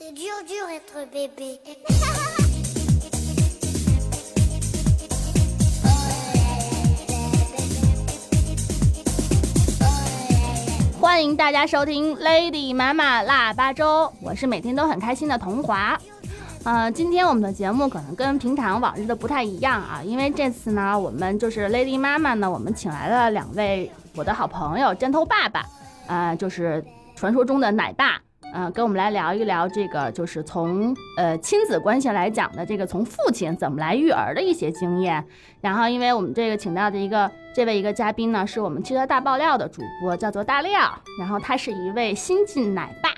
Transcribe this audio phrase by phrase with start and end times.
[0.00, 1.58] C'est dur, dur être bébé.
[11.00, 15.98] 欢迎大家收听 Lady 妈妈腊八粥，我是每天都很开心的童华。
[16.62, 25.66] 呃，今天我们的节目可能跟平常往日的不太一样啊，因为这次呢，我们就是 Lady 妈妈呢，我们请来了两位我的好朋友，针头爸爸，
[26.06, 26.84] 呃，就是
[27.16, 28.20] 传说中的奶爸，
[28.54, 35.24] 嗯、跟我们来聊一聊这个，就是从呃亲子关系来讲的这个从父亲怎么来育儿的一些经验。
[35.60, 43.10] 然后，因为我们这个请到的一个这位一个嘉宾呢，是我们汽车大爆料的主播，叫做大料，然后他是一位新晋奶爸。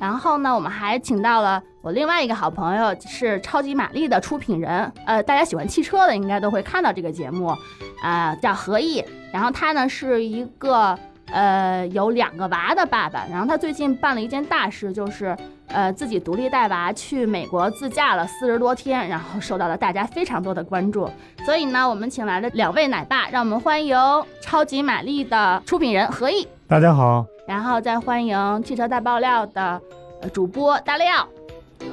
[0.00, 7.54] 然后呢，我们还请到了我另外一个好朋友，是超级玛丽的出品人，呃，大家喜欢汽车的应该都会看到这个节目，
[8.02, 9.04] 啊、叫何毅。
[9.32, 10.98] 然后他呢是一个
[11.32, 15.36] 呃有两个娃的爸爸，然后他最近办了一件大事，就是
[15.68, 21.08] 呃自己独立带娃去美国自驾了四十多天，然后受到了大家非常多的关注。
[21.44, 23.96] 所以呢，我们请来了两位奶爸，让我们欢迎
[24.40, 29.80] 超级玛丽的出品人何毅，大家好，然后再欢迎汽车大爆料的
[30.22, 31.26] 呃主播大廖。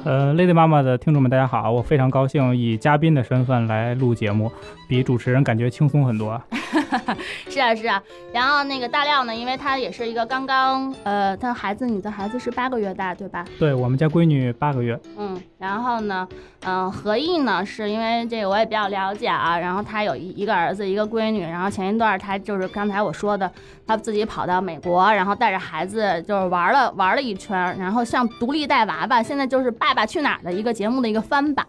[0.04, 4.52] 呃，Lady 妈妈的听众们，大家好，我非常高兴以嘉宾的身份来录节目，
[4.86, 6.38] 比主持人感觉轻松很多。
[7.48, 13.44] 是啊是啊，然后那个大亮呢，因为他也是一个刚刚呃，他孩子，你的孩子是八个月大对吧？
[13.58, 16.26] 对我们家闺女八个月，嗯，然后呢，
[16.64, 23.50] 嗯、何毅呢，是因为这个我也比较了解啊，然后他有一一个儿子一个闺女，然后前一段他就是刚才我说的，
[23.86, 31.66] 他自己跑到美国，然后带着孩子就是玩了玩了一圈，然后像独立带娃娃，现在就是《爸爸去哪儿》的一个节目的一个翻版，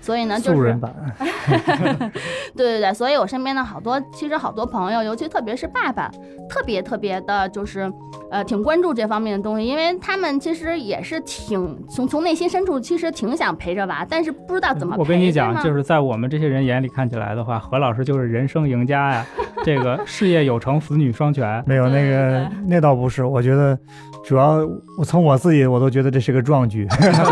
[0.00, 0.94] 所以呢，就是素人版。
[2.56, 6.10] 对对对，所以我身边的好多，其实好多朋友，尤其特别是爸爸，
[6.48, 7.92] 特别特别的，就是，
[8.30, 15.00] 呃，挺关注这方面的东西，因为他们其实也是挺从从内心深处，其实挺想陪着娃，但是不知道怎么陪。
[15.00, 19.26] 我跟你讲，就是在我们这些人眼里看起来的话，何老师就是人生赢家呀，
[19.64, 21.62] 这个事业有成，子女双全。
[21.66, 23.24] 没有那个，那倒不是。
[23.24, 23.78] 我觉得，
[24.24, 24.58] 主要
[24.98, 26.86] 我从我自己我都觉得这是个壮举。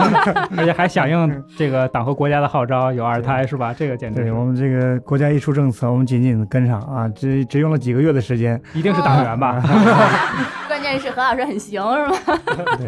[0.57, 3.73] 而且还响应这个党和国家的号召，有二胎是吧？
[3.73, 7.09] 这个简直对我们这个国家一出政策，我们紧紧的跟上啊！
[7.09, 8.61] 只只用了几个月的时间。
[8.75, 9.63] 一定是党员吧？
[10.69, 12.17] 关键是何老师很行，是吗？
[12.79, 12.87] 对，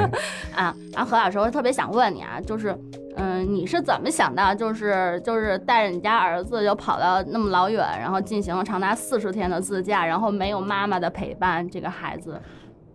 [0.54, 2.76] 啊，然后何老师，我特别想问你啊，就是，
[3.22, 12.40] 嗯、你是怎么想到，就是就是带着你家儿子就跑到那么老远，然后进行了长达四十天的自驾，然后没有妈妈的陪伴，这个孩子，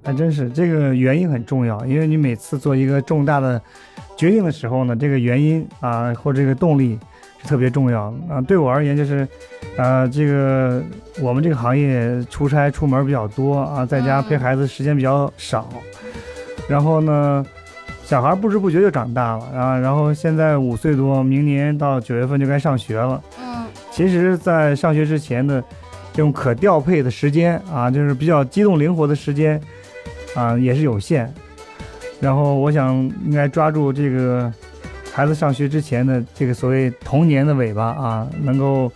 [0.03, 3.61] 还真是这个原因很重要，因为你每次做一个重大的
[4.17, 6.99] 决定的时候呢，这个原因啊或者这个动力
[7.37, 8.41] 是特别重要的啊。
[8.41, 9.27] 对我而言，就是，
[9.77, 10.81] 呃，这个
[11.21, 15.69] 我们这个行业出差出门比较多啊，在家陪嗯孩子时间比较少，
[16.67, 17.45] 然后呢。
[18.05, 23.21] 小孩不知不觉就长大了啊，然后现在五岁多，明年到九月份就该上学了。
[23.39, 25.63] 嗯其实，在上学之前的
[26.11, 29.59] 这种可调配的时间啊，就是比较机动灵活的时间
[30.35, 31.33] 啊，也是有限。
[32.19, 32.93] 然后，我想
[33.23, 34.51] 应该抓住这个
[35.13, 38.91] 孩子上学之前的这个所谓童年的尾巴啊，能够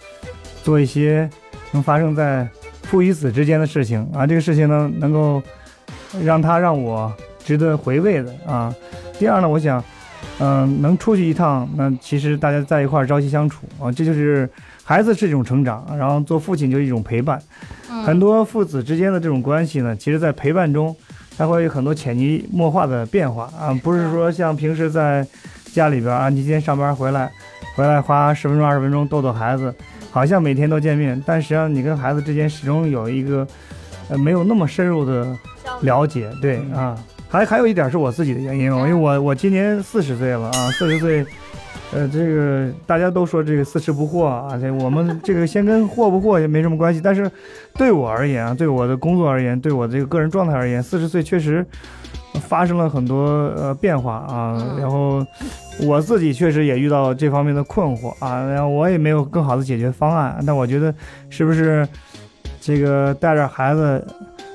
[0.64, 1.30] 做一些
[1.72, 2.46] 能发生在
[2.84, 5.42] 父与子之间的事情啊，这个事情呢，能够
[6.26, 7.10] 让他让我
[7.50, 8.72] 值得回味的啊。
[9.18, 9.84] 第二呢，我想，
[10.38, 14.48] 嗯、能出去一趟，那其实大家在一块儿朝夕相处啊，这就是
[14.84, 17.42] 孩子是一种成长，然后做父亲就是一种陪伴。
[17.90, 20.96] 嗯，很多父子之间的这种关系呢，其实在陪伴中，
[21.36, 25.26] 它会有很多潜移默化的变化啊，不是说像平时在
[25.74, 27.32] 家里边啊，你今天上班回来，
[27.76, 29.74] 回来花十分钟二十分钟逗逗孩子，
[30.12, 33.48] 好像每天都见面，但实际上你跟孩子之间始终有一个
[34.10, 35.36] 呃没有那么深入的
[35.82, 36.98] 了解，对嗯啊，
[37.30, 41.24] 还还有一点是我自己的原因，因为我我今年四十岁了啊，四十岁，
[41.94, 47.30] 呃，这个大家都说这个四十不惑啊，这我们这个先跟惑不惑也没什么关系，但是
[47.76, 51.64] 对我而言啊，对我的工作而言，对我这个个人状态而言，四十岁确实
[52.48, 53.26] 发生了很多
[53.56, 54.82] 呃变化啊，嗯。
[54.82, 55.24] 然后
[55.82, 60.92] 我自己确实也遇到这方面的困惑啊，然后我也没有更好的解决方案，但我觉得
[61.30, 61.88] 是不是
[62.60, 64.04] 这个带着孩子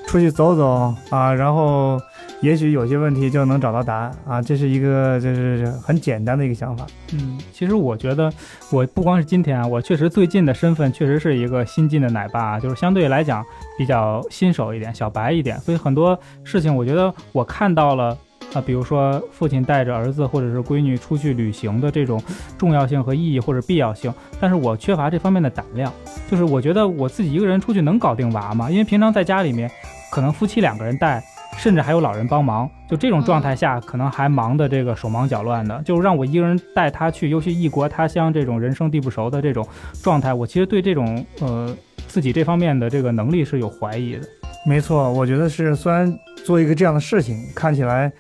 [0.08, 2.00] 出去走走啊，然后
[2.44, 6.86] 也许有些问题就能找到答案啊，这是一个就是很简单的一个想法。
[7.14, 8.30] 嗯，其实我觉得，
[8.70, 13.42] 我不光是今天啊，我确实最近的身份确实是一个新晋的奶爸，啊就是相对来讲
[13.78, 18.16] 比较新手一点、小白一点，所以很多事情我觉得我看到了。
[18.52, 22.22] 啊，比如说父亲带着儿子或者是闺女出去旅行的这种
[22.56, 25.92] 重要性和意义或者必要性，但是我缺乏这方面的胆量。
[26.30, 28.70] 就是我觉得我自己一个人出去能搞定娃吗？
[28.70, 29.68] 因为平常在家里面，
[30.12, 31.24] 可能夫妻两个人带，
[31.56, 32.68] 甚至还有老人帮忙。
[32.88, 39.66] 就这种状态下，可能还忙得这个手忙脚乱的，就让我一个人带他去，尤其异国他乡这种人生地不熟的这种
[40.02, 41.74] 状态，我其实对这种呃
[42.06, 44.20] 自己这方面的这个能力是有怀疑的。
[44.66, 48.10] 没错，我觉得是，虽然做一个这样的事情看起来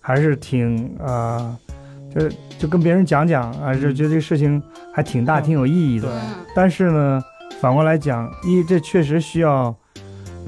[0.00, 1.56] 还是挺呃，
[2.14, 4.62] 就就跟别人讲讲啊，就觉得这个事情
[4.92, 6.08] 还挺大、嗯挺有意义的。
[6.08, 7.22] 嗯但是呢，
[7.60, 9.74] 反过来讲，一这确实需要，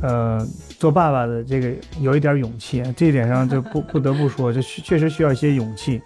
[0.02, 0.44] 呃，
[0.80, 6.00] 做爸爸的这个有一点勇气，这一点上就不 不得不说，这确确实需要一些勇气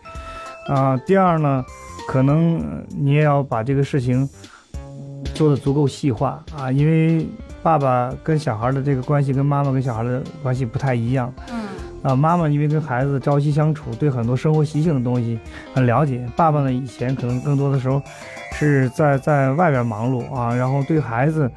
[0.69, 1.65] 啊、第二呢，
[2.09, 4.29] 可能呃你也要把这个事情
[5.33, 7.25] 做的足够细化啊，因为
[7.63, 11.33] 爸爸跟小孩的这个关系跟妈妈跟小孩的关系不太一样。
[11.53, 11.63] 嗯
[12.03, 15.39] 啊，妈妈因为跟孩子朝夕相处，对很多生活习性的东西
[15.73, 16.27] 很了解。
[16.37, 18.03] 爸爸呢，以前可能更多的时候
[18.53, 21.51] 是在在外边忙碌啊，然后对孩子，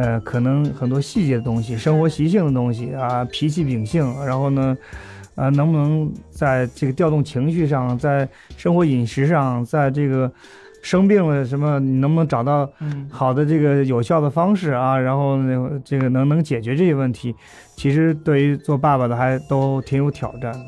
[0.00, 4.76] 呃，可能很多细节的东西、生活习性的东西啊，脾气秉性，然后呢，
[5.34, 10.30] 啊，能不能在这个调动情绪上，在生活饮食上，在这个
[10.82, 17.34] 生病了什么，你能不能找到嗯好的这个有效的方式啊，然后那个这个能能解决这些问题，
[17.74, 20.64] 其实对于做爸爸的还都挺有挑战的。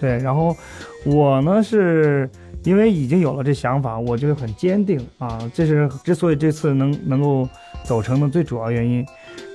[0.00, 0.56] 对，然后
[1.04, 2.26] 我呢是
[2.64, 7.48] 因为已经有了这想法，我就很坚定啊，这是之所以这次能能够
[7.84, 9.04] 走成的最主要原因。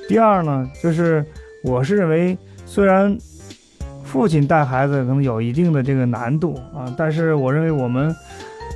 [0.07, 1.25] 第二呢，就是
[1.63, 3.17] 我是认为虽然
[4.03, 8.15] 父亲带孩子可能有一定的这个难度啊，但是我认为我们。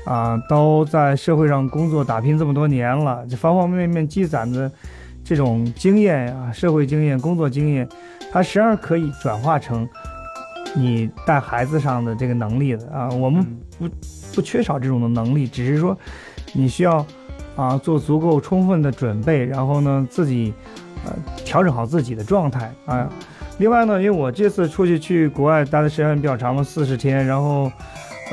[0.04, 4.72] 啊，都在社会上工作打拼这么多年了，这方方面面积攒的
[5.24, 7.88] 这种经验呀、社会经验、工作经验，
[8.32, 9.88] 它实际上可以转化成
[10.76, 13.10] 你带孩子上的这个能力的啊。
[13.10, 13.46] 我们
[13.78, 13.88] 不
[14.34, 15.98] 不缺少这种的能力，只是说
[16.54, 17.06] 你需要
[17.56, 20.54] 啊做足够充分的准备，然后呢自己
[21.06, 21.14] 呃
[21.46, 23.10] 调整好自己的状态啊。
[23.58, 27.72] 另外呢，因为我这次出去去国外待的时间比较长嘛，四十天，然后，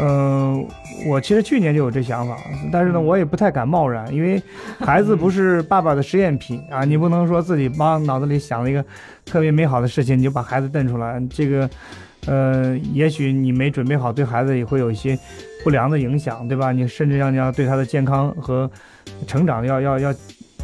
[0.00, 0.66] 嗯、
[1.06, 2.34] 我其实去年就有这想法，
[2.72, 4.42] 但是呢，嗯我也不太敢贸然，因为
[4.78, 8.82] 孩子不是 爸爸的实验品啊，你不能说自己帮脑子里想了一个
[9.26, 11.68] 特别美好的事情，你就把孩子瞪出来，这个，
[12.26, 15.18] 呃，也许你没准备好，对孩子也会有一些
[15.64, 16.72] 不良的影响，对吧？
[16.72, 18.70] 你甚至让你要对他的健康和
[19.26, 20.14] 成长要要要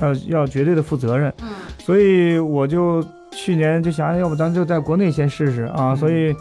[0.00, 1.32] 要要绝对的负责任。
[1.42, 1.48] 嗯
[1.78, 5.92] 所以我就去年就想，要不咱就在国内先试试啊。
[5.92, 6.34] 嗯所以，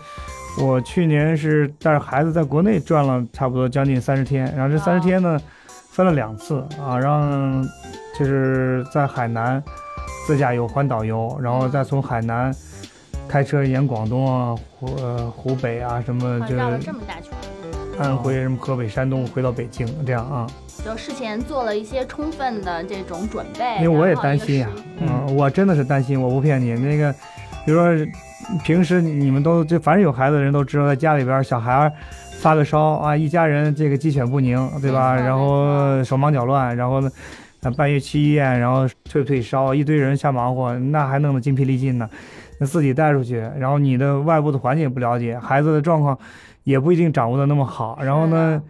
[0.61, 5.37] 我去年是带着孩子在国内转了差不多将近三十天，然后这三十天呢，
[5.91, 7.67] 分了两次啊，让
[8.17, 9.61] 就是在海南
[10.25, 12.53] 自驾游环岛游，然后再从海南
[13.27, 17.42] 开车沿广东啊、湖呃湖北啊什么就啊绕了这么大圈儿，
[17.99, 20.47] 安徽、什么河北、山东回到北京这样啊。
[20.83, 23.77] 就事前做了一些充分的这种准备。
[23.81, 26.73] 因为我也担心呀、时嗯，我真的是担心，我不骗你。
[26.73, 27.13] 那个，
[27.65, 28.07] 比如说
[28.63, 31.91] 平时你们都就凡是有孩子的人都知道，在家里边小孩
[32.39, 35.15] 发个烧啊，一家人这个鸡犬不宁，对吧？
[35.15, 37.09] 然后手忙脚乱，然后呢，
[37.61, 42.09] 啊半夜去医院，然后退不退烧，一堆人瞎忙活，那还弄得精疲力尽呢。
[42.59, 46.17] 那自己带出去，然后你的外部的环境也不了解，孩子的状况
[46.63, 48.61] 也不一定掌握的那么好，然后呢？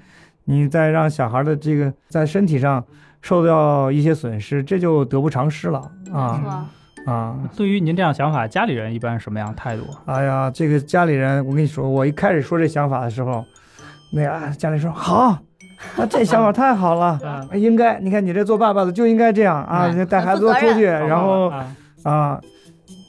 [0.45, 2.83] 你再让小孩的这个在身体上
[3.21, 6.41] 受到一些损失，这就得不偿失了没啊
[7.05, 7.13] 错。
[7.13, 7.39] 啊！
[7.55, 9.83] 对于您这样想法，家里人一般是什么样态度？
[10.05, 13.45] 哎呀，这个家里人，我跟你说，我一开始说这想法的时候，
[14.13, 15.15] 那个啊家里说好，
[15.95, 17.17] 啊这想法太好了，
[17.55, 22.41] 应该，你看你这做爸爸的就应该这样啊，带孩子多出去，然后啊啊，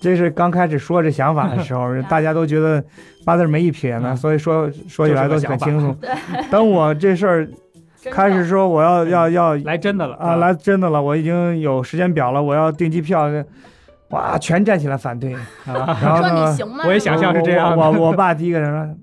[0.04, 2.84] 这是刚开始说这想法的时候， 大家都觉得
[3.24, 5.96] 八字没一撇呢，嗯所以说说起来都很轻松。
[6.00, 6.10] 对，
[6.50, 7.48] 等我这事儿
[8.10, 13.30] 开始说我要要要来真的了啊，来真的了，我已经有时间表了，我要订机票，
[14.10, 15.32] 哇，全站起来反对。
[15.64, 15.98] 啊！
[16.02, 16.84] 然后说你呢，行吗？
[16.86, 18.94] 我也想象是这样我我我爸第一个人说，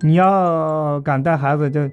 [0.00, 1.88] 你要敢带孩子，就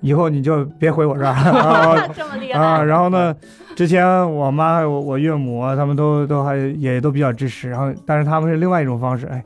[0.00, 2.82] 以后你就别回我这儿啊 这么厉害啊。
[2.82, 3.34] 然后呢，
[3.74, 9.44] 之前我妈、我我岳母啊，他们都都还也都比较支持，然后但是他们是另外一种方式，哎，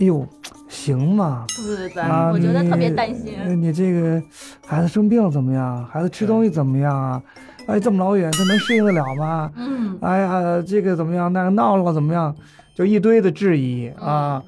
[0.00, 0.26] 哎呦，
[0.68, 1.44] 行吗？
[1.56, 3.34] 对对对，啊我觉得特别担心。
[3.44, 4.22] 呃你这个
[4.66, 5.84] 孩子生病了怎么样？
[5.84, 7.22] 孩子吃东西怎么样啊？
[7.66, 9.50] 哎，这么老远，他能适应得了吗？
[9.56, 11.30] 嗯，哎呀，这个怎么样？
[11.32, 12.34] 那个闹了怎么样？
[12.74, 14.42] 就一堆的质疑啊。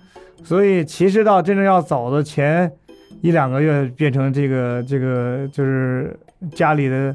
[0.45, 2.73] 所以其实到真正要走的前
[3.21, 6.18] 一两个月，变成这个这个就是
[6.54, 7.14] 家里的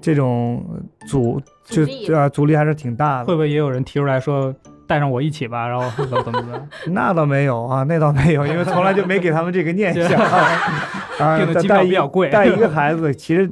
[0.00, 0.64] 这种
[1.06, 3.26] 阻就阻啊阻力还是挺大的。
[3.26, 4.54] 会不会也有人提出来说
[4.86, 6.66] 带上我一起吧，然后 怎么怎么的？
[6.86, 11.38] 那倒没有啊，那倒没有，因为从来就没给他们这个念想啊。
[11.38, 13.48] 订的机票带一比较贵带一个孩子，其实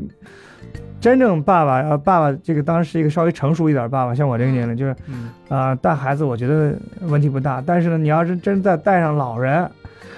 [1.01, 9.71] 真正爸爸呃爸爸这个当时是一个稍微成熟一点的爸爸，像我这个年龄就是嗯啊、带孩子我觉得问题不大，但是呢，你要是真再带上老人，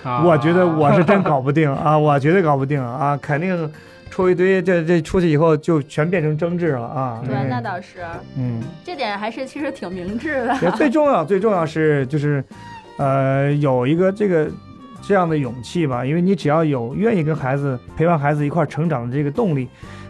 [0.05, 3.71] 啊我觉得我是真搞不定啊，我绝对搞不定啊，肯定
[4.11, 7.23] 出一堆这这出去以后就全变成争执了啊。
[7.25, 8.05] 对，嗯那倒是，
[8.37, 10.59] 嗯，这点还是其实挺明智的。
[10.61, 12.45] 也最重要最重要是就是，
[12.99, 14.50] 呃，有一个这个
[15.00, 19.69] 这样的勇气吧，因为你只要有愿意跟孩子陪伴孩子一块儿成长的这个动力，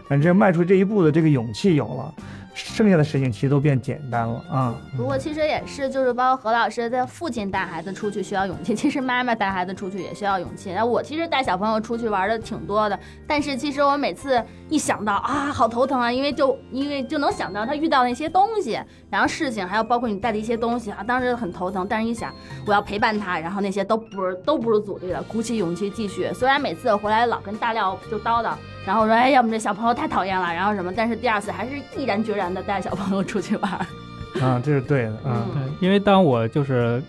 [0.09, 2.15] 反正迈出这一步的这个勇气有了，
[2.53, 4.75] 剩下的事情其实都变简单了啊。
[4.97, 10.71] 不过其实也是，就是包括何老师在父亲带孩子出去需要勇气， 其实妈妈带孩子出去也需要勇气。
[10.71, 21.87] 然后我其实带小朋友出去玩的挺多的，但是其实我每次一想到啊，好头疼啊，因为就因为就能想到他遇到那些东西，然后事情，还有包括你带的一些东西啊，当时很头疼。
[21.89, 22.35] 但是一想，
[22.67, 26.31] 我要陪伴他，然后那些都不是都不是阻力了，鼓起勇气继续。
[26.35, 28.53] 虽然每次回来老跟大廖就叨叨，
[28.91, 33.71] 然后说哎呀，我们这小朋友太讨厌了，然后什么，但是第二次还是毅然决然的带小朋友出去玩。
[34.43, 35.47] 啊，这是对的啊。
[35.47, 37.01] 嗯对，因为当我就是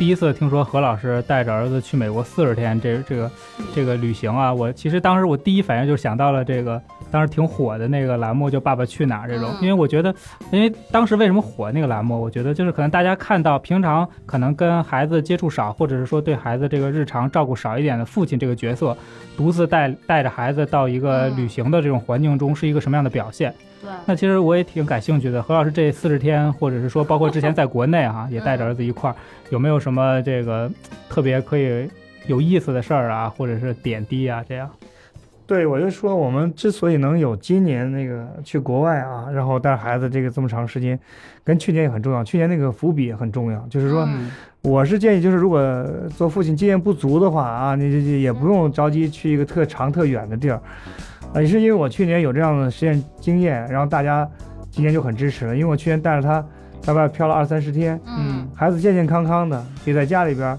[0.00, 3.30] 第一次听说何老师带着儿子去美国四十天这这个
[3.74, 6.80] 这个旅行啊，我其实当时我第一反应就想到了这个
[7.10, 9.58] 当时挺火的那个栏目，就《爸爸去哪儿》这种，嗯。
[9.60, 10.14] 因为我觉得，
[10.52, 18.96] 因为当时为什么火那个栏目，我觉得就是可能大家看到平常可能跟孩子接触少，或者是说对孩子这个日常照顾少一点的父亲这个角色，
[19.36, 21.36] 独自带带着孩子到一个嗯。
[21.36, 23.54] 旅行的这种环境中是一个什么样的表现。
[23.80, 23.90] 对。
[24.06, 29.16] 那其实我也挺感兴趣的，何老师这四十天，或者是说包括之前在国内哈、也带着儿子一块儿，
[29.50, 30.70] 有没有什么这个
[31.08, 31.88] 特别可以
[32.26, 34.70] 有意思的事儿啊，或者是点滴啊这样？
[35.46, 40.96] 对，我就说我们之所以能有今年那个去国外啊，然后带孩子这个这么长时间，
[41.42, 42.22] 跟去年也很重要。
[42.22, 44.30] 去年那个伏笔也很重要，就是说，嗯
[44.62, 45.60] 我是建议，就是如果
[46.16, 50.60] 做父亲经验不足的话啊，你这这也不用着急去一个特长特远的地儿，
[51.34, 54.28] 啊，也是因为我去年有这样的实验经验，然后大家
[54.70, 56.44] 今年就很支持了，因为我去年带着他
[56.80, 60.58] 在外漂了二三十天，嗯孩子健健康康的，也在家里边儿，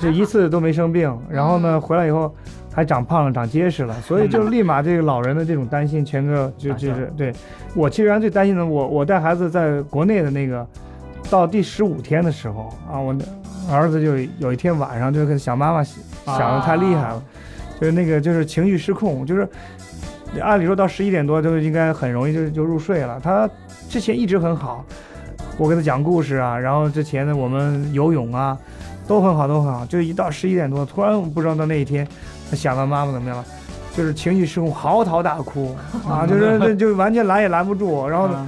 [0.00, 2.34] 这一次都没生病， 然后呢回来以后
[2.72, 7.32] 还长胖了，长结实了，所以就立马这个老人的这种担心全个就就是对
[7.74, 10.66] 我其实最担心的，我我带孩子在国内的那个
[11.30, 13.24] 到第十五天的时候啊，我的
[13.70, 17.22] 儿子就有一天晚上就跟想妈妈想的太厉害了，
[17.80, 19.48] 就是那个就是情绪失控，就是
[20.40, 23.48] 按理说到十一点多就应该很容易就就入睡了，他
[23.88, 24.84] 之前一直很好。
[25.58, 28.56] 我给他讲故事啊，然后之前呢我们游泳啊，
[29.06, 29.84] 都很好，都很好。
[29.84, 32.06] 就一到十一点多，突然不知道到那一天，
[32.48, 33.44] 他想到妈妈怎么样了，
[33.94, 35.76] 就是情绪失控，嚎啕大哭
[36.08, 38.08] 啊， 就是这就完全拦也拦不住。
[38.08, 38.46] 然后啊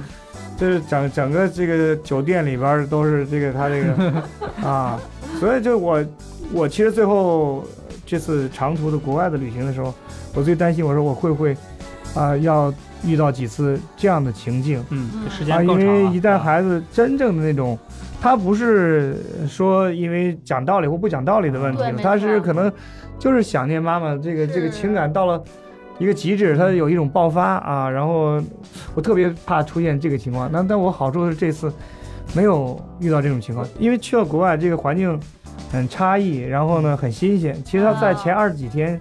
[0.57, 4.23] 就是整整个这个酒店里边都是这个他这个
[4.67, 4.99] 啊，
[5.39, 6.03] 所以就我
[6.53, 7.63] 我其实最后
[8.05, 9.93] 这次长途的国外的旅行的时候，
[10.33, 11.55] 我最担心我说我会不会
[12.13, 14.83] 啊要遇到几次这样的情境。
[14.89, 16.09] 嗯，时啊，因间更长了。
[16.09, 17.77] 为一旦孩子真正的那种，
[18.21, 19.17] 他不是
[19.47, 22.71] 说因为讲道理或不讲道理的问题了，他是可能
[23.19, 25.43] 就是想念妈妈，这个这个情感到了
[25.99, 27.89] 一个极致，他有一种爆发啊。
[27.89, 28.41] 然后
[28.95, 31.71] 我特别怕出现这个情况，那但我好处是这次
[32.35, 35.19] 没有遇到这种情况，因为去了国外这个环境
[35.71, 37.55] 很差异，然后呢很新鲜。
[37.63, 38.99] 其实他在前二十几天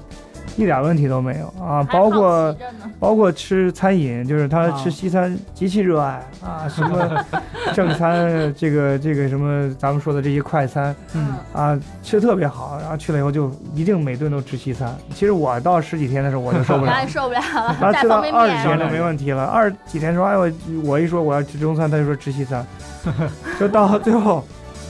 [0.56, 2.54] 一点问题都没有啊，包括。
[2.98, 7.24] 包括吃餐饮，就是他啊吃西餐极其热爱啊，什么
[7.74, 12.78] 正餐，这个这个什么咱们说的这些快餐嗯啊，吃的特别好。
[12.80, 14.96] 然后去了以后就一定每顿都吃西餐。
[15.12, 18.20] 其实我到十几天的时候我就受不了 受不了了， 他吃到。
[18.20, 19.44] 二十天就没问题了。
[19.46, 20.52] 二十几天说，哎我
[20.84, 22.64] 我一说我要吃中餐，他就说吃西餐，
[23.58, 24.44] 就到最后。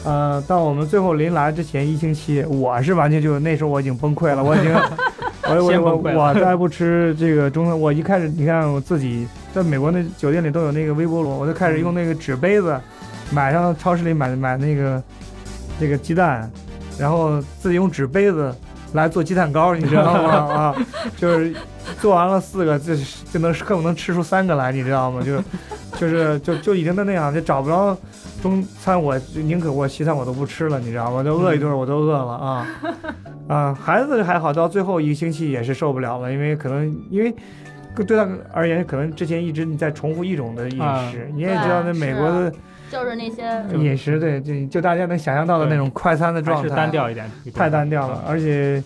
[0.04, 4.74] 呃，到我们最后临来之前一星期，我是完全就那时候我已经崩溃了，我已经，
[5.48, 12.78] 我我我我再不吃这个中餐，我一开始你看我自己在美国那酒店里都有那个微波炉，我就开始用那个纸杯子，
[13.32, 15.02] 买上超市里买买那个
[15.80, 16.50] 那个鸡蛋，
[16.98, 18.54] 然后自己用纸杯子
[18.92, 20.30] 来做鸡蛋糕，你知道吗？
[20.54, 20.76] 啊，
[21.16, 21.54] 就是
[22.02, 22.96] 做完了四个，就
[23.32, 25.22] 就能恨不能吃出三个来，你知道吗？
[25.22, 25.40] 就
[25.96, 27.96] 就是就就已经都那样，就找不着
[28.42, 31.22] 中餐，我就宁可我西餐我都不吃了，你知道吗？
[31.22, 32.66] 就饿一顿我都饿了啊
[33.48, 33.72] 啊！
[33.80, 37.32] 孩子还好，到最后一个星期也是受不了了，因为可能因为。
[38.06, 42.50] 对他而言，可能之前一直你在重复一种的饮啊食，你也知道，那美国的
[42.90, 48.24] 就是那些饮食，对，就就大家能想象到的那种快餐的还状态，是单调一点，太单调了。
[48.26, 48.82] 而且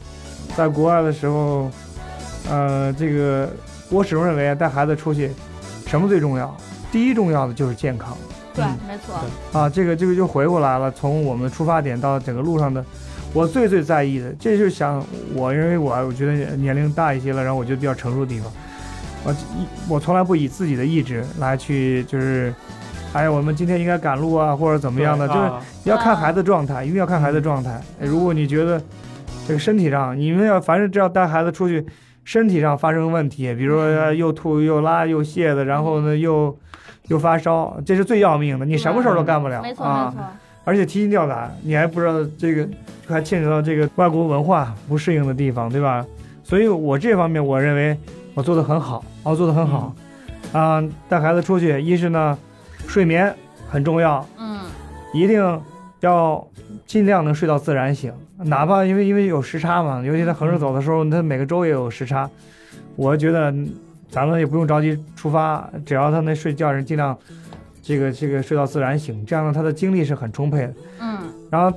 [0.57, 1.71] 在国外的时候，
[2.49, 3.49] 呃，这个
[3.91, 5.31] 我始终认为带孩子出去，
[5.87, 6.57] 什么最重要？
[6.93, 8.17] 第一重要的就是健康
[8.55, 9.69] 对嗯，没错，啊！
[9.69, 12.83] 这个这个就回过来了，从我们的出发点到整个路上的，
[13.35, 18.51] 我最最在意的，这就是想我认为我我觉得年龄大一些了，然后我觉得比较成熟的地方。
[19.25, 19.37] 我一
[19.89, 22.55] 我从来不以自己的意志来去就是，
[23.13, 27.73] 哎呀，我们今天应该赶路啊，或者怎么样的，就是啊要看孩子状态，一定要看孩子状态。
[28.01, 28.81] 哎如果你觉得
[29.47, 31.85] 这个身体上，你们要凡是只要带孩子出去，
[32.27, 36.55] 身体上发生问题，比如说呃又吐又拉又泻的，然后呢又
[37.07, 40.13] 又发烧，这是最要命的，你什么事儿都干不了没错啊。
[40.13, 40.21] 没。
[40.21, 40.27] 错，
[40.65, 42.69] 而且提心吊胆，你还不知道这个
[43.07, 46.05] 还牵扯到这个外国文化不适应的地方，对吧？
[46.43, 47.97] 所以我这方面我认为
[48.35, 49.95] 我做的很好，我做的很好，
[50.53, 52.37] 啊、带孩子出去，一是呢，
[52.89, 53.33] 睡眠
[53.71, 54.59] 很重要，嗯。
[55.15, 55.63] 一定
[56.01, 56.47] 要
[56.87, 62.29] 尽量能睡到自然醒，哪怕因为因为有时差嘛，尤其在横着走的时候，它每个周也有时差，
[62.95, 63.53] 我觉得
[64.11, 67.17] 咱们也不用着急出发，只要他那睡觉人尽量
[67.83, 70.75] 这个这个睡到自然醒，这样呢他的精力是很充沛的。
[71.01, 71.19] 嗯。
[71.51, 71.77] 然后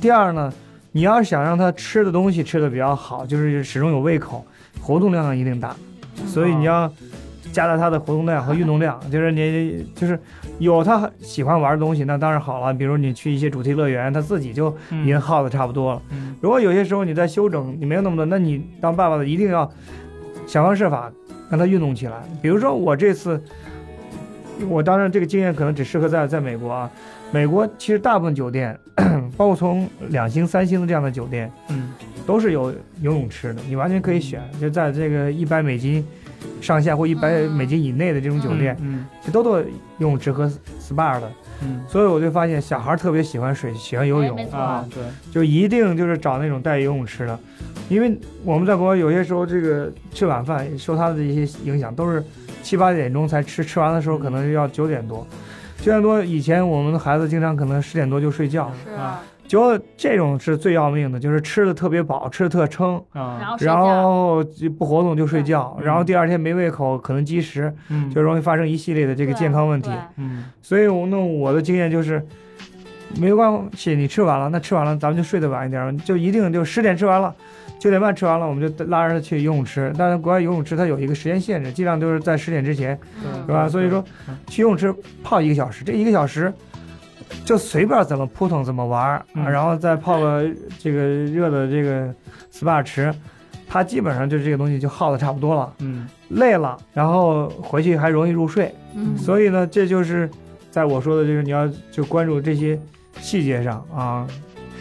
[0.00, 0.52] 第二呢，
[0.92, 4.44] 你要是想让他吃的东西吃的比较好，就是始终有胃口，
[4.80, 5.76] 活动量一定大，
[6.26, 6.90] 所以你要
[7.56, 10.18] 加大他的活动量和运动量， 就是你就是
[10.58, 12.74] 有他喜欢玩的东西，那当然好了。
[12.74, 16.02] 比如你去一些主题乐园，他自己就已经耗的差不多了。
[16.10, 19.68] 嗯如果有些时候你在休整，你没有那么多，那你当爸爸的一定要
[20.46, 21.10] 想方设法
[21.48, 22.22] 让他运动起来。
[22.42, 23.42] 比如说我这次，
[24.68, 26.90] 我当然这个经验可能只适合在在美国啊。
[27.32, 28.78] 美国其实大部分酒店，
[29.36, 31.88] 包括从两星、三星的这样的酒店，嗯
[32.26, 32.70] 都是有
[33.00, 36.06] 游泳池的，你完全可以选，就在这个一百美金
[36.60, 37.50] 上下或一百嗯。
[37.52, 39.68] 美金以内的这种酒店，嗯其实都都有游
[40.08, 41.30] 泳池和 SPA 的。
[41.62, 41.82] 嗯。
[41.88, 44.36] 所以我就发现小孩特别喜欢水，喜欢游泳。
[44.50, 45.02] 啊对。
[45.32, 47.38] 就一定就是找那种带游泳池的，
[47.88, 52.22] 因为我们在国外有些时候这个吃晚饭受他的一些影响，都是
[52.62, 55.26] 七八点钟才吃，吃完的时候可能要九点多。
[55.78, 69.90] 九点多以前，我们的孩子经常可能十点多就睡觉，是啊就这种是最要命的，就是吃的特别饱，吃的特撑，啊然然后就不活动就睡觉，嗯然后第二天没胃口，可能积食，嗯就容易发生一系列的这个健康问题。
[70.16, 72.24] 嗯所以我那我的经验就是，
[73.20, 77.34] 没关系，你吃完了，那吃完了咱们就睡得晚一点，就一定就十点吃完了，
[77.78, 79.92] 九点半吃完了，我们就拉着他去游泳池。
[79.96, 83.68] 但是国外游泳池它有一个时间限制，尽量都是在十点之前，嗯是吧？
[83.68, 84.92] 所以说嗯去游泳池
[85.22, 86.52] 泡一个小时，这一个小时
[87.44, 90.48] 就随便怎么扑腾怎么玩儿、然后再泡个
[90.78, 92.14] 这个热的这个
[92.52, 93.14] SPA 池，
[93.68, 98.74] 它基本上就这个东西就耗的差不多了，嗯累了，然后回去还容易入睡。
[98.94, 100.28] 嗯，所以呢，这就是
[100.70, 102.78] 在我说的这个，你要就关注这些
[103.20, 104.26] 细节上啊。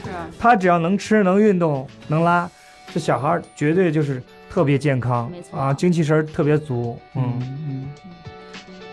[0.04, 2.50] 是啊他只要能吃、能运动、能拉，
[2.94, 6.98] 这小孩儿绝对就是特别健康没错啊，精气神儿特别足。
[7.16, 7.90] 嗯嗯，嗯，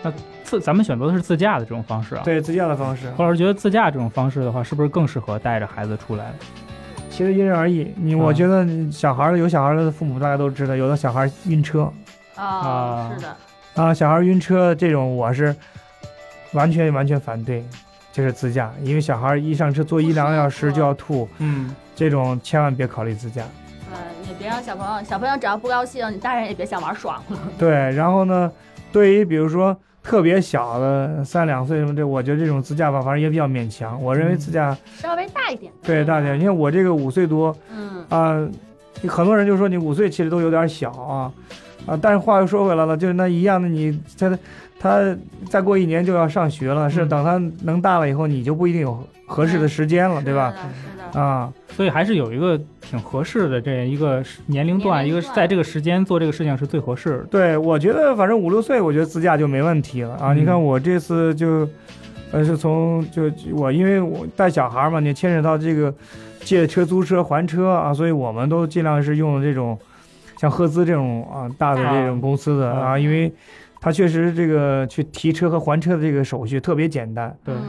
[0.01, 2.21] 那自咱们选择的是自驾的这种方式啊。
[2.23, 6.33] 对，自驾的方式，何老师觉得自驾这种方式的话，是不是更适合带着孩子出来？
[7.09, 7.93] 其实因人而异。
[7.95, 11.81] 你我啊觉得小孩儿有小孩儿的父母大家都知道，有的小孩儿晕车
[12.35, 13.35] 哦啊是的，
[13.75, 15.55] 啊，小孩儿晕车这种我是
[16.53, 17.63] 完全完全反对。
[18.11, 23.41] 就是自驾，因为小孩儿一上车坐一两个小时就要吐，嗯这种千万别考虑自驾。
[24.37, 27.37] 别让小朋友，小朋友只要不高兴，你大人也别想玩爽了。
[27.57, 28.51] 对，然后呢，
[28.91, 33.99] 对于比如说特别小的三两岁什么这，我觉得这种自驾吧，反正也比较勉强。
[34.03, 38.47] 我认为自驾稍微大一点，对大点，你看我这个五岁多嗯，啊、
[39.07, 41.31] 很多人就说你五岁其实都有点小啊
[41.85, 44.37] 啊，但是话又说回来了，就是那一样的你他
[44.79, 45.15] 他
[45.49, 50.51] 再过一年就要上学了，是嗯等他能大了以后，你就不一定有合适的时间了，对吧？
[50.51, 57.23] 是的，是的，啊，所以还是有一个挺合适的这一个年龄段，龄一个是在这个时间做这个事情是最合适的。
[57.31, 60.33] 对，我觉得反正五六岁，我觉得自驾就没问题了啊。
[60.33, 61.67] 嗯你看我这次就，
[62.31, 65.93] 呃，是从就我因为我带小孩嘛，你牵扯到这个
[66.41, 69.77] 借车、租车、还车啊，所以我们都尽量是用这种
[70.43, 73.31] 像赫兹这种啊大的这种公司的啊啊，因为
[73.79, 77.61] 它确实这个去提车和还车的这个手续特别简单对嗯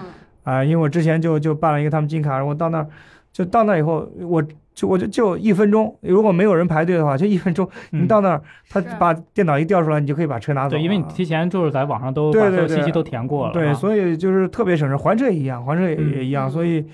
[0.42, 0.64] 啊。
[0.64, 2.86] 因为我之前就就办了一个他们金卡，我到那儿
[3.32, 4.42] 就到那儿以后，我
[4.74, 10.70] 就我就就一分钟，如果没有人排队的话，就一分钟，你嗯到那儿，他把电脑一调出来，你就可以把车拿走。
[10.70, 13.54] 对，因为你提前就是在网上都把所有信息都填过了啊。
[13.54, 16.48] 对，所以就是特别省事，还车也一样，还车也一样。
[16.48, 16.84] 嗯所以，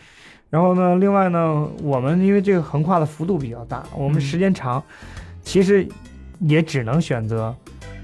[0.50, 4.82] 然后呢，另外呢，我们因为这个横跨的幅度比较大，我们嗯时间长，
[5.42, 5.86] 其实
[6.40, 7.54] 也只能选择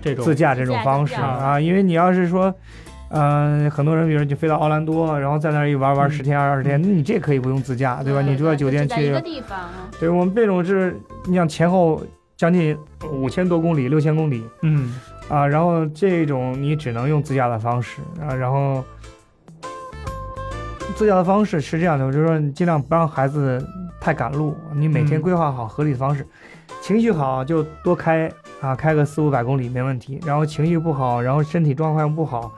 [0.03, 1.61] 这种自驾这种方式啊。
[1.61, 2.55] 因为你要是说，
[3.11, 8.21] 嗯、很多人比如就飞到奥兰多，然后在那儿一玩玩嗯十天二十天，那你这可以不用自驾，对吧？
[8.21, 9.15] 你住在酒店去
[10.01, 12.03] 对我们这种是，你想前后
[12.37, 12.77] 将近
[13.11, 14.45] 五千多公里，六千公里。
[14.63, 18.85] 嗯啊，然后这种你只能用自驾的方式啊，然后
[20.95, 23.61] 自驾的方式是这样的，就是说你尽量不让孩子
[24.01, 26.25] 太赶路，你每天嗯规划好合理的方式，
[26.87, 30.21] 情绪好就多开啊，开个四五百公里没问题。
[30.25, 32.53] 然后情绪不好，然后身体状况不好，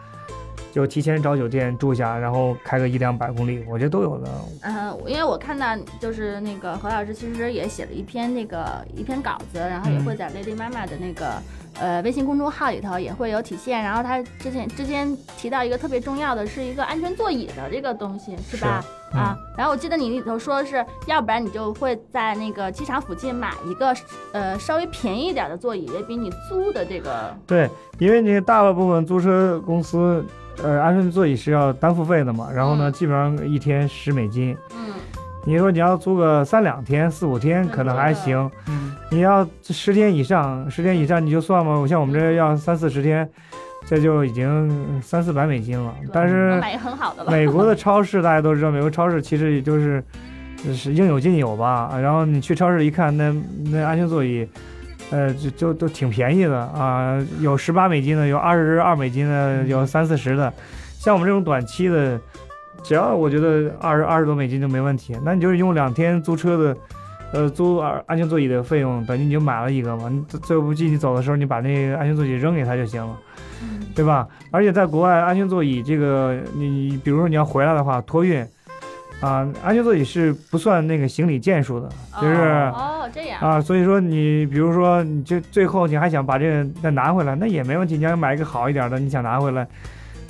[0.72, 4.28] 就提前找酒店住下，然后开个一两百公里，我觉得都有的。
[4.62, 11.32] 嗯，因为我看到就是那个何老师其实也写了一篇那个一篇稿子，然后也会在 Lady 妈妈的那个
[11.80, 13.82] 呃微信公众号里头也会有体现。
[13.82, 18.84] 然后他之前之前提到一个特别重要的是一个安全座椅的这个东西，是吧？
[18.84, 23.96] 嗯啊，然后我记得你里头说是要不然你就会在那个机场附近买一个
[24.32, 30.22] 呃稍微便宜一点的座椅，也比你租的这个对，因为你大部分租车公司，
[30.62, 32.48] 呃，安全座椅是要单付费的嘛。
[32.52, 34.56] 然后呢，嗯基本上一天十美金。
[34.72, 34.94] 嗯
[35.46, 38.50] 你说你要租个三两天、四五天，嗯可能还行。
[38.68, 41.86] 嗯，你要十天以上，十天以上你就算嘛。
[41.86, 43.26] 像我们这要三四十天，
[43.86, 45.94] 这就已经三四百美金了。
[46.12, 47.30] 但是买很好的了。
[47.30, 50.04] 美国的 超市大家都知道，美国超市其实也就是
[50.74, 51.96] 是应有尽有吧。
[51.98, 53.34] 然后你去超市一看，那
[53.70, 54.46] 那安全座椅，
[55.10, 60.52] 呃，就就都挺便宜的啊，有十八美金的，有二十二美金的，有三四十的。
[60.98, 62.20] 像我们这种短期的，
[62.82, 65.16] 只要我觉得二十二十多美金就没问题。
[65.24, 66.76] 那你就是用两天租车的。
[67.30, 70.08] 呃，租安安全座椅的费用，等于你就买了一个嘛。
[70.08, 73.14] 你最最不济你走的时候，你把那个安全座椅扔给他就行了。
[73.60, 74.26] 嗯对吧？
[74.50, 78.42] 而且在国外，安全座椅这个，你比如说你要回来的话，托运，
[79.20, 81.88] 啊，安全座椅是不算那个行李件数的，
[82.20, 87.96] 就是哦哦这样啊，所以说你比如说你就最后你还想把这个再拿回来，那也没问题。
[87.96, 89.66] 你要买一个好一点的，你想拿回来，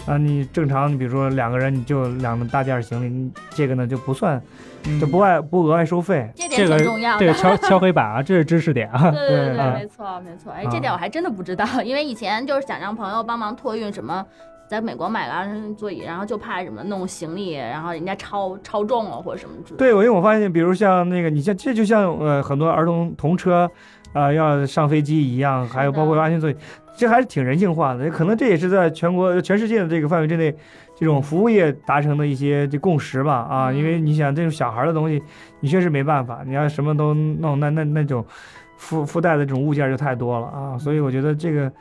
[0.07, 4.41] 啊，你正常你比如说两个人你就两个大件行李，你这个呢就不算，
[4.87, 6.31] 嗯就不外不额外收费。
[6.35, 7.21] 这这个点挺重要的。
[7.21, 9.11] 这个敲 敲黑板啊，这是知识点啊。
[9.11, 10.51] 对对对，没错没错。
[10.51, 14.25] 哎，啊这点我还真的不知道，因为以前就是想让朋友帮忙托运什么，
[14.69, 19.77] 在美国买个安全座椅，然后就怕什么弄行李，然后人家超超重了或者什么之类的。
[19.79, 23.69] 对，我因为我发现，比如像那个，你像这就像呃很多儿童童车，
[24.13, 26.57] 啊、要上飞机一样，还有包括安全座椅，
[26.95, 28.11] 这还是挺人性化的。
[28.11, 30.55] 可能这也是在全国全世界的这个范围之内，
[30.95, 33.37] 这种服务业达成的一些这共识吧。
[33.37, 35.23] 啊，嗯因为你想这种小孩的东西，
[35.61, 38.23] 你确实没办法，你要什么都弄，那那那种
[38.77, 40.77] 附附带的这种物件就太多了啊。
[40.77, 41.73] 所以我觉得这个。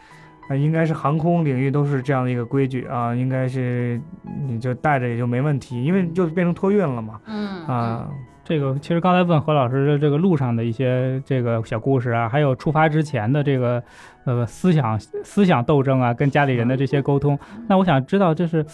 [0.50, 4.00] 啊，应该是航空领域都是这样的一个规矩啊，应该是
[4.48, 7.20] 你就带着也就没问题，因为就变成托运了嘛。
[7.26, 8.08] 嗯啊，
[8.44, 13.84] 这个其实刚才问何老师的这个路上的一些这个小故事啊，还有出发之前的这个
[14.24, 18.66] 呃思想思想斗争啊，跟家里人的这些沟通，那我想知道，就是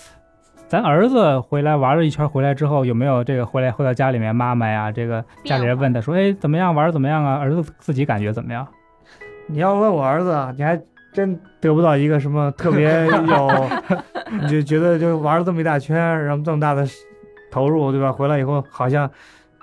[0.68, 7.38] 咱儿子回来玩了一圈回来之后，有没有这个回来回到家里面，妈妈呀，这个家里人问他说，哎，怎么样玩得怎么样啊？
[7.40, 8.68] 儿子自己感觉怎么样？
[9.48, 10.80] 你要问我儿子啊，你还
[11.13, 13.52] 真得不到一个什么 特别有，
[14.41, 15.95] 你就觉得就玩了这么一大圈，
[16.26, 16.86] 然后这么大的
[17.52, 18.12] 投入，对吧？
[18.12, 19.10] 回来以后好像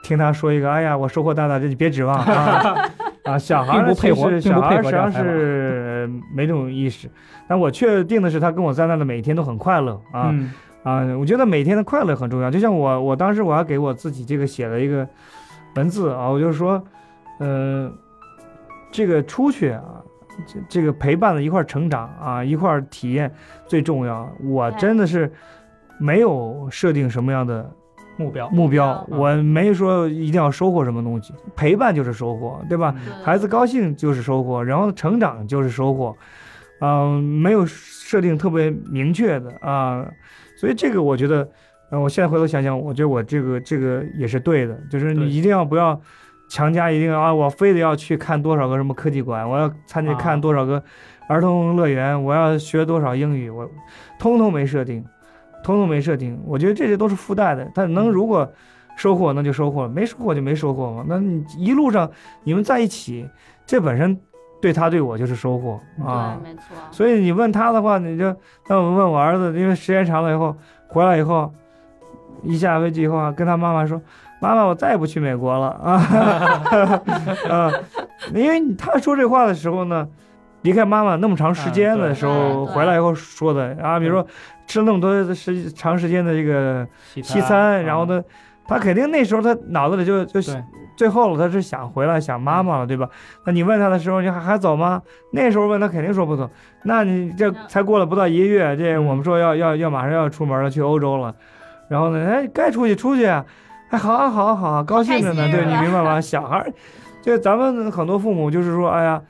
[0.03, 2.89] 听他说一个，哎呀，我收获大大，这你别指望 啊
[3.25, 3.39] 啊！
[3.39, 7.11] 小孩并不配合小孩儿实际上是没这种意识，
[7.49, 10.31] 但我确定的是，他跟我在那的每一天都很快乐啊。
[10.33, 12.51] 嗯啊，我觉得每天的快乐很重要。
[12.51, 15.07] 就像我，我当时我还给我自己这个写了一个
[15.77, 16.83] 文字啊，我就说，
[17.39, 17.93] 呃，
[18.91, 20.00] 这个出去啊，
[20.47, 23.33] 这这个陪伴的一块儿成长啊，一块儿体验
[23.67, 24.31] 最重要。
[24.43, 25.31] 我真的是
[25.99, 27.71] 没有设定什么样的
[28.17, 29.19] 目标，目标，嗯。
[29.19, 32.95] 我没说一定要收获什么东西，陪伴就是收获，对吧？
[33.07, 33.25] 嗯。
[33.25, 36.17] 孩子高兴就是收获，然后成长就是收获，
[36.81, 40.05] 嗯、没有设定特别明确的啊、
[40.57, 41.49] 所以这个我觉得，
[41.91, 45.99] 呃，我现在回头想想，我觉得我这个这个也是对的，就是你一定要不要
[46.51, 50.83] 强加一定要啊，我非得要去看多少个什么科技馆，我要参加啊看多少个
[51.29, 53.67] 儿童乐园，我要学多少英语，我
[54.19, 55.03] 通通没设定，
[55.65, 58.47] 通通没设定，我觉得这些都是附带的，但能嗯如果。
[58.97, 61.03] 收获那就收获，没收获就没收获嘛。
[61.09, 62.11] 那你一路上
[62.45, 63.27] 你们在一起，
[63.65, 64.15] 这本身
[64.61, 66.39] 对他对我就是收获啊。
[66.43, 66.77] 对，没错。
[66.91, 68.25] 所以你问他的话，你就
[68.69, 70.55] 那我问我儿子，因为时间长了以后
[70.87, 71.51] 回来以后，
[72.43, 73.99] 一下飞机以后啊，跟他妈妈说
[74.41, 75.93] ：“妈妈，我再也不去美国了啊！”
[77.49, 77.71] 啊，
[78.35, 80.09] 因为他说这话的时候呢，
[80.63, 84.27] 离开妈妈那么长时间的时候，回来以后说的啊，比如说
[84.67, 88.25] 吃了那么多的时长时间的这个西西餐，然后呢，呢，
[88.67, 90.63] 他肯定那时候他脑子里就就对
[90.97, 93.09] 最后了，他是想回来想妈妈了，对吧？
[93.47, 95.01] 那你问他的时候，你还还走吗？
[95.33, 96.49] 那时候问他肯定说不走。
[96.85, 101.35] 那你这才过了不到一个月，这嗯我们说要要要马上要出门了，去欧洲了，
[101.89, 103.43] 然后呢，哎，该出去出去啊，
[103.91, 106.19] 哎，好啊好啊好啊，高兴着呢，对你明白吗？
[106.23, 106.73] 小孩儿，
[107.23, 109.21] 就咱们很多父母就是说，哎呀。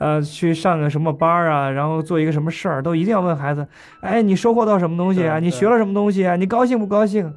[0.00, 3.68] 呃，去上个什么班儿啊，然后做一个什么事儿，都一定要问孩子，
[4.00, 5.38] 哎，你收获到什么东西啊？
[5.38, 6.36] 你学了什么东西啊？
[6.36, 7.30] 你高兴不高兴？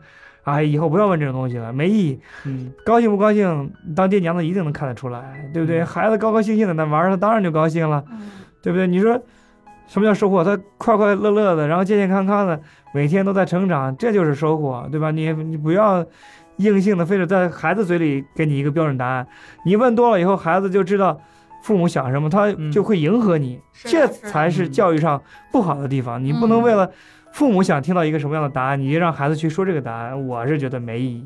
[0.46, 2.19] 哎，以后不要问这种东西了，没意义。
[2.46, 5.84] 嗯高兴不高兴，当爹娘的一定能看得出来，对不对？
[5.84, 8.88] 孩子高高兴兴的，那玩儿他当然就高兴了，嗯对不对？
[8.88, 9.22] 你说
[9.86, 10.41] 什么叫收获？
[10.41, 12.58] 他快快乐乐的，然后健健康康的，
[12.93, 15.12] 每天都在成长，这就是收获，对吧？
[15.12, 16.06] 你你不要
[16.58, 19.28] 硬性的非得在孩子嘴里给你一个标准答案，
[19.66, 21.20] 你问多了以后，孩子就知道
[21.62, 26.24] 父母想什么，他嗯就会迎合你，这才是教育上不好的地方。
[26.24, 26.92] 你不能嗯为了
[27.32, 31.26] 父母想听到一个什么样的答案，你就让孩子去说这个答案，我是觉得没意义。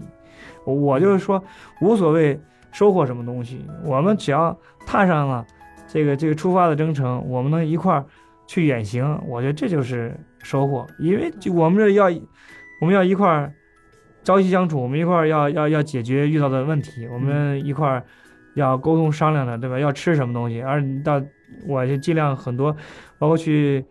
[0.64, 1.44] 我我就是说，
[1.82, 2.40] 无所谓
[2.72, 5.46] 收获什么东西，我们只要踏上了
[5.88, 8.06] 这个这个出发的征程，我们能一块儿
[8.46, 10.86] 去远行，我觉得这就是收获。
[11.00, 12.06] 因为就我们这要
[12.80, 13.52] 我们要一块儿
[14.28, 18.04] 朝夕相处，我们一块儿要要要解决遇到的问题，我们一块儿
[18.56, 19.80] 要沟通商量的，对吧？
[19.80, 21.22] 要吃什么东西，而到
[21.66, 22.76] 我就尽量很多，
[23.18, 23.86] 包括去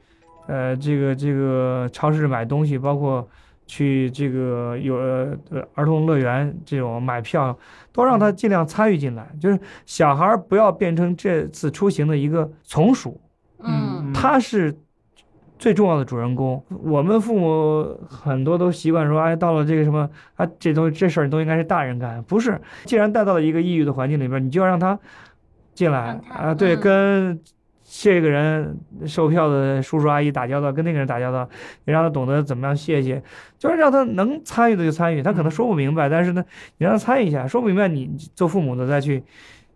[0.47, 3.27] 呃这个这个超市买东西，包括。
[3.69, 5.37] 去这个有呃
[5.75, 7.59] 儿童乐园这种买票，
[7.93, 9.29] 都让他尽量参与进来。
[9.41, 13.21] 就是小孩儿不要变成这次出行的一个从属，
[13.59, 14.73] 嗯他是
[15.59, 16.63] 最重要的主人公。
[16.83, 22.61] 我们父母很多都习惯说，哎，到了这个什么啊，这东西这事儿都应该是大人干，不是？
[22.85, 24.99] 既然带到了一个抑郁的环境里边，你就要让他
[25.75, 27.41] 进来啊，对，嗯跟
[27.89, 31.49] 这个人售票的叔叔阿姨打交道，跟那个人打交道，
[31.85, 33.23] 你让他懂得怎么样谢谢，
[33.59, 35.23] 就是让他能参与的就参与。
[35.23, 36.45] 他可能说不明白，但是呢，
[36.79, 39.23] 你让他参与一下，说不明白，你做父母的再去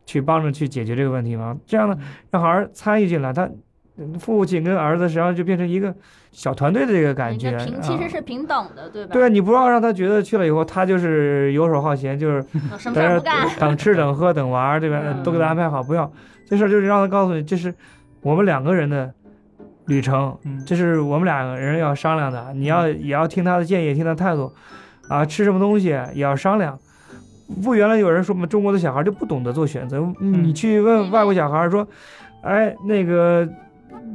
[0.06, 1.56] 去帮着去解决这个问题嘛。
[1.66, 1.96] 这样呢，
[2.32, 3.48] 让孩儿参与进来，他
[4.18, 5.94] 父亲跟儿子实际上就变成一个
[6.32, 9.10] 小团队的这个感觉平其啊实是平等的，对吧？
[9.12, 13.48] 对啊，你不要让他觉得去了以后，他就是游手好闲，就是嗯什么事儿儿不干。
[13.58, 15.00] 等吃等喝等玩儿，对吧？
[15.04, 16.10] 嗯都给他安排好，不要
[16.48, 17.74] 这事儿就是让他告诉你，这是
[18.22, 19.12] 我们两个人的
[19.86, 24.52] 旅程，嗯这是我们两个人要商量的，你要也要听他的建议，听他态度，
[25.08, 26.78] 啊，吃什么东西也要商量。
[27.64, 31.84] 不，原来有人说我们中国的小孩就不懂得做选择，嗯你去问外国小孩说，
[32.42, 33.48] 哎，那个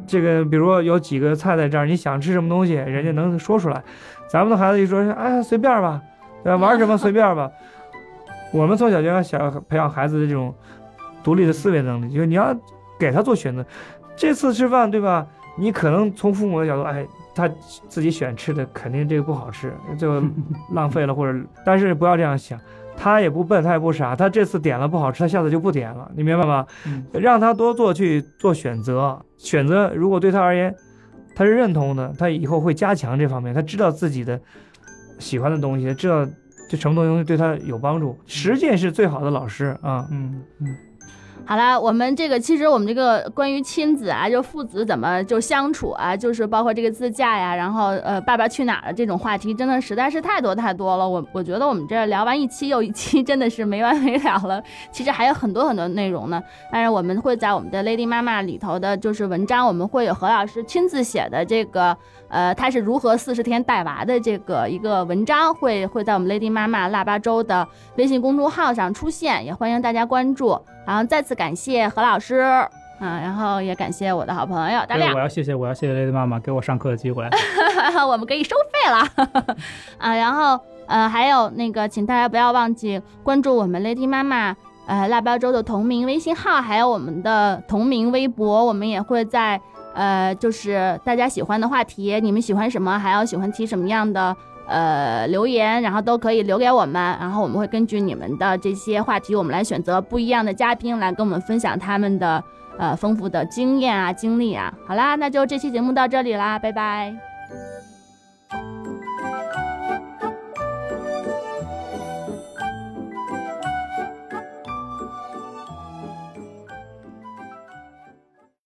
[0.07, 3.83] 这个，比如说有几个菜在这儿，你想吃什么东西，人家能说出来。
[4.27, 6.01] 咱们的孩子一说，哎，随便吧，
[6.43, 6.57] 对吧？
[6.57, 7.49] 玩什么 随便吧。
[8.53, 10.53] 我们从小就要想培养孩子的这种
[11.23, 12.55] 独立的思维能力，就是你要
[12.97, 13.65] 给他做选择。
[14.15, 15.25] 这次吃饭，对吧？
[15.57, 17.49] 你可能从父母的角度，哎，他
[17.87, 20.21] 自己选吃的，肯定这个不好吃，就
[20.71, 22.59] 浪费了，或者，但是不要这样想。
[22.97, 26.65] 他也不笨，他也不傻，他这次点了不好吃，他下次就不点了，你明白吗？
[26.85, 30.73] 嗯让他多做去做选择，选择如果对他而言
[31.35, 34.39] 他是认同的，他以后会加强这方面，他知道自己的
[35.19, 36.25] 喜欢的东西，知道
[36.69, 38.17] 这什么东西对他有帮助。
[38.25, 40.07] 实践是最好的老师啊。
[40.11, 40.75] 嗯嗯
[41.47, 51.07] 好啦，我们这个其实我们这个关于亲子啊，就父子怎么就相处啊，就是包括这个自驾呀，然后呃爸爸去哪儿的这种话题，真的实在是太多太多了。
[51.07, 54.59] 我 我觉得我们这聊完一期又一期，真的是没完没了了。
[54.91, 61.95] 其实还有很多很多内容呢，但是我们会在我们的 Lady 妈妈里头的，就是文章，我们会有何老师亲自写的这个。
[62.27, 70.59] 呃，他是如何四十天带娃的这个一个文章会会在我们 Lady 妈妈腊八粥的微信公众号上出现，也欢迎大家关注。
[70.85, 77.27] 然后再次感谢何老师，啊，然后也感谢我的好朋友大对，亮我，要谢谢，我要谢谢 Lady 妈妈给我上课的机会。
[78.09, 79.55] 我们可以收费了
[79.99, 80.15] 啊。
[80.15, 84.55] 然后呃，还有那个，请大家不要忘记关注我们 Lady 妈妈
[84.87, 89.61] 呃腊八粥的同名微信号，还有我们的同名微博，我们也会在。
[89.95, 94.35] 呃，就是大家喜欢的话题，你们喜欢什么，还要喜欢提什么样的
[94.67, 102.43] 呃留言，然后都可以留给我们，然后我们会根据你们的这些话题，我们来选择不一样的嘉宾来跟我们分享他们的
[102.77, 104.73] 呃丰富的经验啊、经历啊。
[104.85, 107.34] 好啦，那就这期节目到这里啦，拜拜。